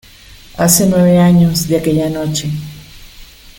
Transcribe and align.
Hace 0.57 0.87
nueve 0.87 1.19
años 1.19 1.67
de 1.67 1.77
aquella 1.77 2.09
noche. 2.09 2.49